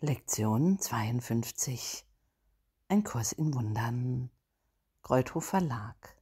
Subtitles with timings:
[0.00, 2.04] Lektion 52
[2.88, 4.28] Ein Kurs in Wundern
[5.00, 6.20] Kreuthof Verlag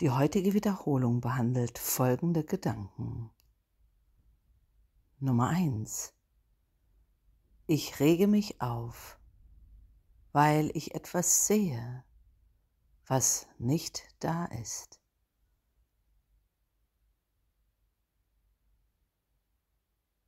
[0.00, 3.32] Die heutige Wiederholung behandelt folgende Gedanken.
[5.18, 6.14] Nummer 1
[7.66, 9.18] Ich rege mich auf,
[10.30, 12.04] weil ich etwas sehe,
[13.08, 15.00] was nicht da ist.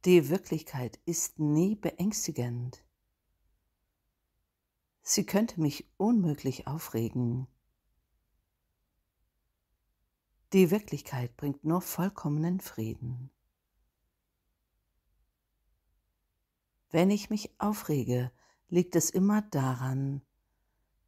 [0.08, 2.82] Die Wirklichkeit ist nie beängstigend.
[5.02, 7.46] Sie könnte mich unmöglich aufregen.
[10.54, 13.30] Die Wirklichkeit bringt nur vollkommenen Frieden.
[16.88, 18.32] Wenn ich mich aufrege,
[18.70, 20.22] liegt es immer daran,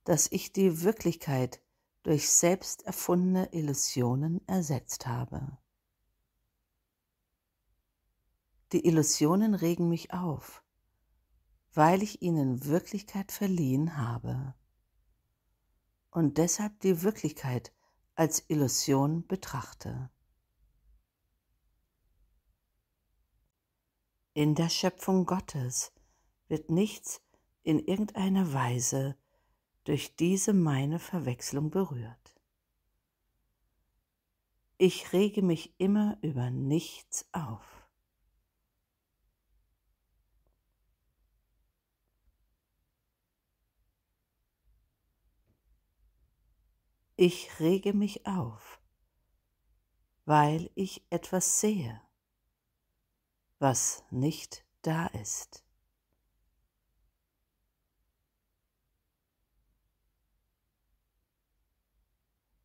[0.04, 1.62] dass ich die Wirklichkeit
[2.02, 5.56] durch selbst erfundene Illusionen ersetzt habe.
[8.72, 10.62] Die Illusionen regen mich auf,
[11.72, 14.54] weil ich ihnen Wirklichkeit verliehen habe
[16.10, 17.72] und deshalb die Wirklichkeit
[18.14, 20.10] als Illusion betrachte.
[24.34, 25.92] In der Schöpfung Gottes
[26.46, 27.20] wird nichts
[27.62, 29.16] in irgendeiner Weise
[29.84, 32.36] durch diese meine Verwechslung berührt.
[34.78, 37.79] Ich rege mich immer über nichts auf.
[47.22, 48.80] Ich rege mich auf,
[50.24, 52.00] weil ich etwas sehe,
[53.58, 55.62] was nicht da ist.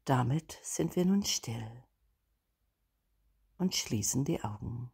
[0.06, 1.84] Damit sind wir nun still
[3.58, 4.90] und schließen die Augen.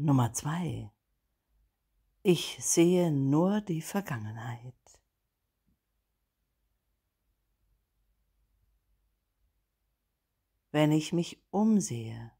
[0.00, 0.92] Nummer zwei.
[2.22, 4.76] Ich sehe nur die Vergangenheit.
[10.70, 12.30] Wenn ich mich umsehe,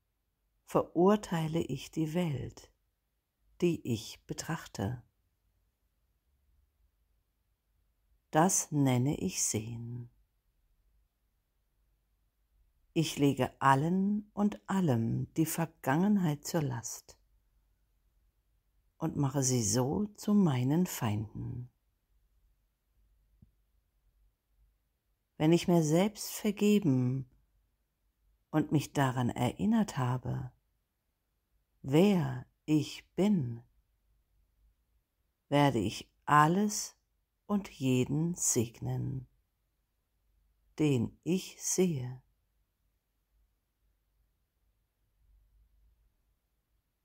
[0.67, 2.71] verurteile ich die Welt,
[3.61, 5.03] die ich betrachte.
[8.31, 10.11] Das nenne ich Sehen.
[12.93, 17.18] Ich lege allen und allem die Vergangenheit zur Last
[18.99, 21.71] und mache sie so zu meinen Feinden.
[25.37, 27.31] Wenn ich mir selbst vergeben
[28.51, 30.53] und mich daran erinnert habe,
[31.83, 33.63] wer ich bin,
[35.49, 36.97] werde ich alles
[37.47, 39.29] und jeden segnen,
[40.79, 42.21] den ich sehe.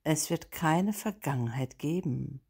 [0.05, 2.41] Es wird keine Vergangenheit geben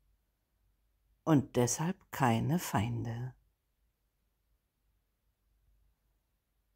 [1.24, 3.36] und deshalb keine Feinde.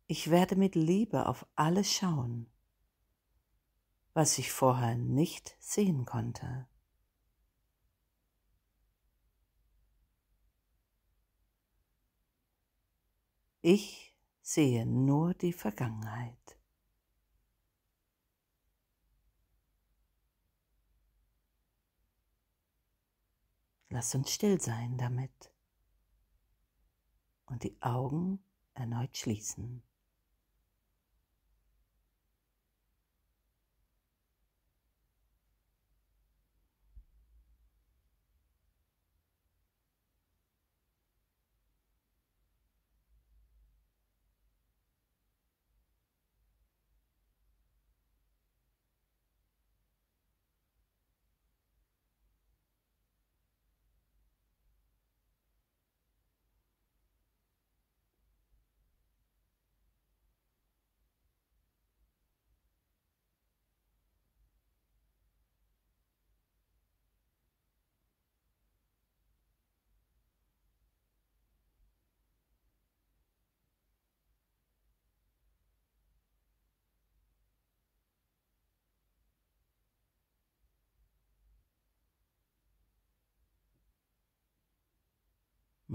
[0.05, 2.49] Ich werde mit Liebe auf alles schauen,
[4.13, 6.67] was ich vorher nicht sehen konnte.
[13.61, 16.56] Ich sehe nur die Vergangenheit.
[23.89, 25.51] Lass uns still sein damit
[27.45, 28.39] und die Augen
[28.73, 29.81] erneut schließen.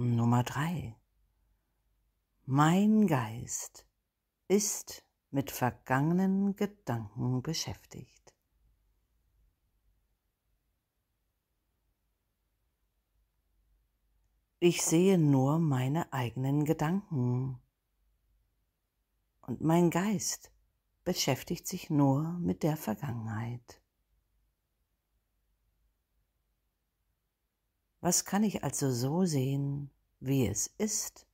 [0.05, 0.97] Nummer drei.
[2.45, 3.87] Mein Geist
[4.49, 8.35] ist mit vergangenen Gedanken beschäftigt.
[14.59, 17.61] Ich sehe nur meine eigenen Gedanken
[19.41, 20.53] und mein Geist
[21.03, 23.82] beschäftigt sich nur mit der Vergangenheit.
[28.03, 29.89] Was kann ich also so sehen,
[30.19, 31.25] wie es ist?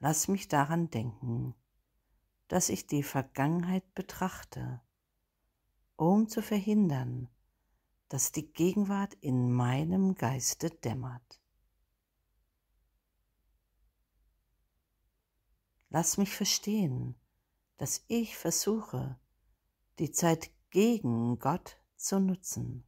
[0.00, 1.54] Lass mich daran denken,
[2.48, 4.82] dass ich die Vergangenheit betrachte,
[5.94, 7.28] um zu verhindern,
[8.08, 11.40] dass die Gegenwart in meinem Geiste dämmert.
[15.88, 17.14] Lass mich verstehen,
[17.76, 19.20] dass ich versuche,
[20.00, 22.84] die Zeit gegen Gott zu nutzen.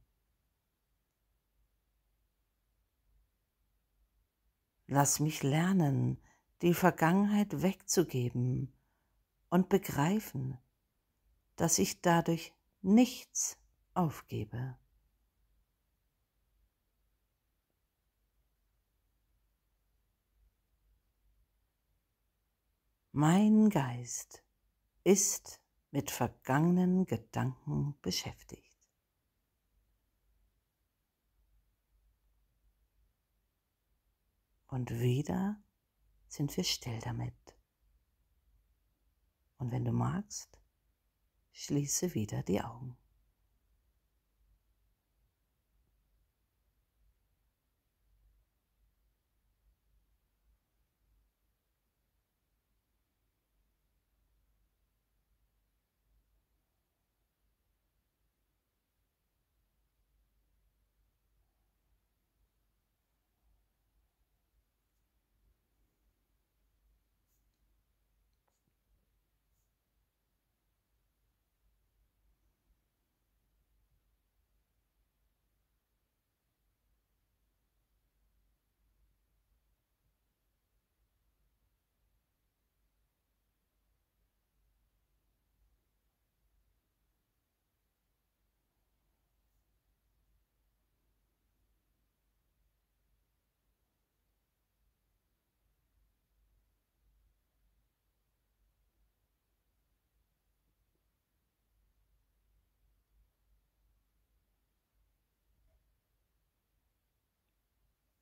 [4.87, 6.17] Lass mich lernen,
[6.61, 8.73] die Vergangenheit wegzugeben
[9.49, 10.57] und begreifen,
[11.57, 13.57] dass ich dadurch nichts
[13.93, 14.77] aufgebe.
[23.11, 24.43] Mein Geist
[25.03, 25.59] ist
[25.91, 28.66] mit vergangenen Gedanken beschäftigt.
[34.67, 35.61] Und wieder
[36.27, 37.33] sind wir still damit.
[39.57, 40.59] Und wenn du magst,
[41.51, 42.97] schließe wieder die Augen.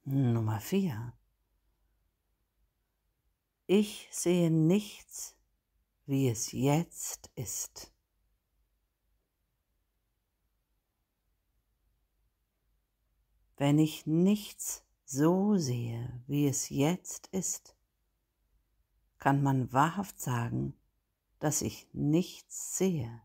[0.08, 1.14] Nummer 4.
[3.66, 5.36] Ich sehe nichts,
[6.06, 7.92] wie es jetzt ist.
[13.58, 17.76] Wenn ich nichts so sehe, wie es jetzt ist,
[19.18, 20.78] kann man wahrhaft sagen,
[21.40, 23.24] dass ich nichts sehe.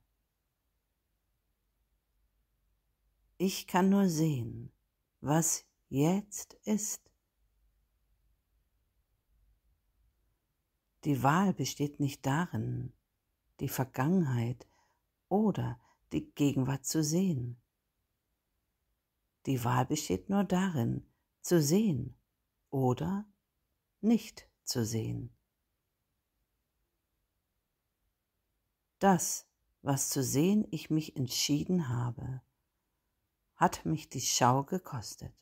[3.37, 4.73] Ich kann nur sehen,
[5.21, 7.03] was jetzt ist.
[11.05, 12.93] Die Wahl besteht nicht darin,
[13.59, 14.67] die Vergangenheit
[15.29, 15.79] oder
[16.13, 17.61] die Gegenwart zu sehen.
[19.47, 21.07] Die Wahl besteht nur darin,
[21.41, 22.17] zu sehen
[22.71, 23.27] oder
[24.01, 25.35] nicht zu sehen.
[28.99, 29.47] Das,
[29.81, 32.43] was zu sehen ich mich entschieden habe,
[33.57, 35.33] hat mich die Schau gekostet.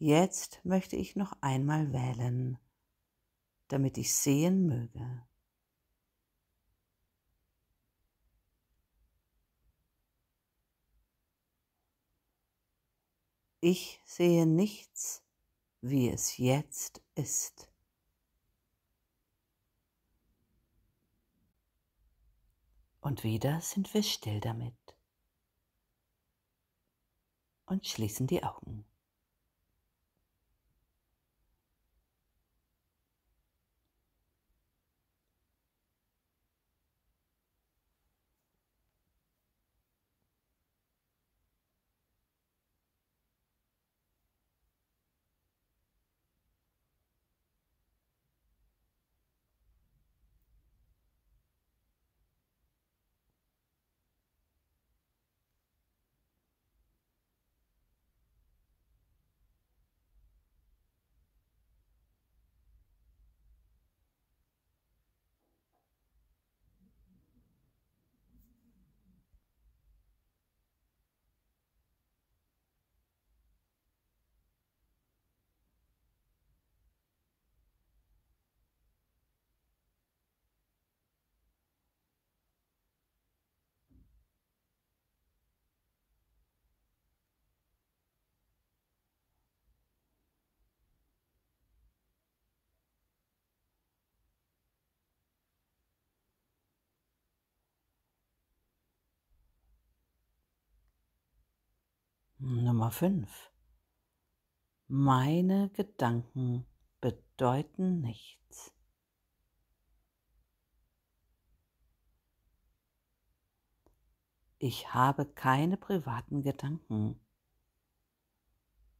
[0.00, 2.56] Jetzt möchte ich noch einmal wählen,
[3.66, 5.26] damit ich sehen möge.
[13.60, 15.24] Ich sehe nichts,
[15.80, 17.68] wie es jetzt ist.
[23.00, 24.74] Und wieder sind wir still damit
[27.66, 28.87] und schließen die Augen.
[102.40, 103.50] Nummer 5.
[104.86, 106.64] Meine Gedanken
[107.00, 108.72] bedeuten nichts.
[114.58, 117.18] Ich habe keine privaten Gedanken.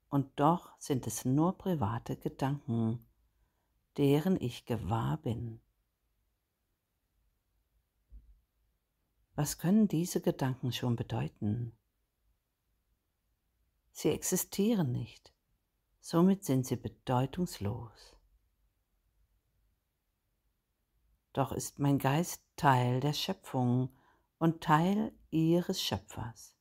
[0.09, 3.07] Und doch sind es nur private Gedanken,
[3.97, 5.61] deren ich gewahr bin.
[9.37, 11.78] Was können diese Gedanken schon bedeuten?
[14.01, 15.33] Sie existieren nicht,
[15.99, 18.17] somit sind sie bedeutungslos.
[21.33, 23.89] Doch ist mein Geist Teil der Schöpfung
[24.39, 26.55] und Teil ihres Schöpfers.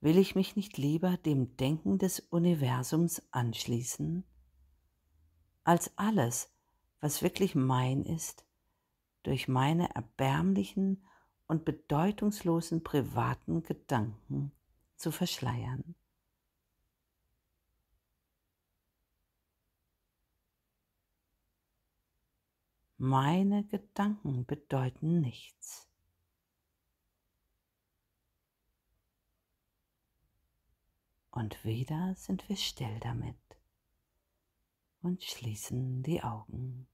[0.00, 4.24] Will ich mich nicht lieber dem Denken des Universums anschließen,
[5.62, 6.50] als alles,
[7.00, 8.46] was wirklich mein ist,
[9.24, 11.06] durch meine erbärmlichen
[11.48, 14.52] und bedeutungslosen privaten Gedanken
[14.96, 15.94] zu verschleiern.
[22.98, 25.86] Meine Gedanken bedeuten nichts.
[31.30, 33.36] Und wieder sind wir still damit
[35.02, 36.88] und schließen die Augen.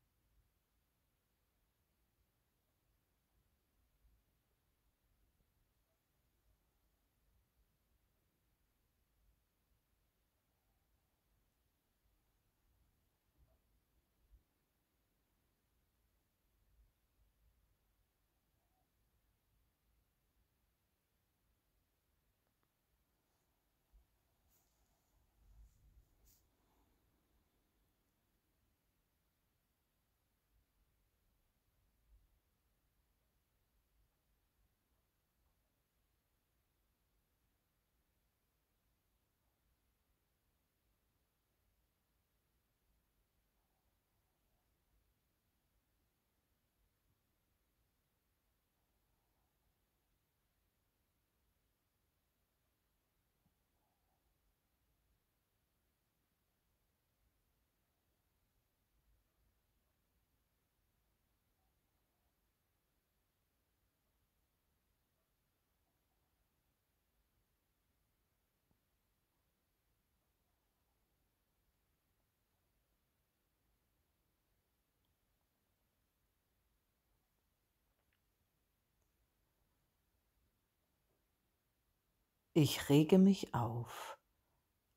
[82.55, 84.19] Ich rege mich auf,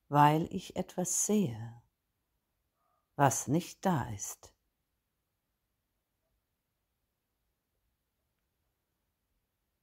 [0.09, 1.81] weil ich etwas sehe,
[3.15, 4.53] was nicht da ist.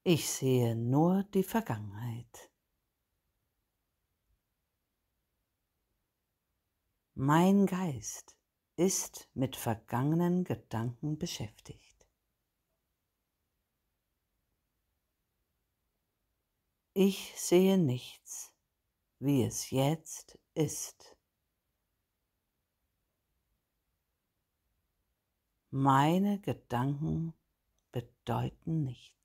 [0.04, 2.52] Ich sehe nur die Vergangenheit.
[7.14, 8.36] Mein Geist
[8.76, 11.91] ist mit vergangenen Gedanken beschäftigt.
[16.94, 18.52] Ich sehe nichts,
[19.18, 21.16] wie es jetzt ist.
[25.70, 27.32] Meine Gedanken
[27.92, 29.21] bedeuten nichts.